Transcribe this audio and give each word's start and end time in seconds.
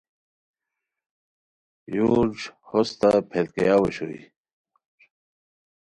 یورج 1.95 2.37
ہوستہ 2.69 3.11
پیلکھیاو 3.29 3.81
اوشوئے 3.85 4.21